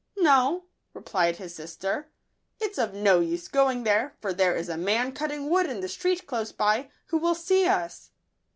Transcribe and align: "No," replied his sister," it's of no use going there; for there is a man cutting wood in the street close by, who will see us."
"No," 0.17 0.63
replied 0.95 1.35
his 1.35 1.53
sister," 1.53 2.11
it's 2.59 2.79
of 2.79 2.91
no 2.95 3.19
use 3.19 3.47
going 3.47 3.83
there; 3.83 4.15
for 4.19 4.33
there 4.33 4.55
is 4.55 4.67
a 4.67 4.75
man 4.75 5.11
cutting 5.11 5.47
wood 5.47 5.69
in 5.69 5.81
the 5.81 5.87
street 5.87 6.25
close 6.25 6.51
by, 6.51 6.89
who 7.09 7.19
will 7.19 7.35
see 7.35 7.67
us." 7.67 8.09